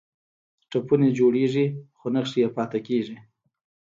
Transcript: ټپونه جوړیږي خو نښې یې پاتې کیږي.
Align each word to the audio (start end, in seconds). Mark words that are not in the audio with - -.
ټپونه 0.69 1.07
جوړیږي 1.17 1.65
خو 1.97 2.07
نښې 2.13 2.39
یې 2.43 2.49
پاتې 2.55 2.79
کیږي. 2.87 3.17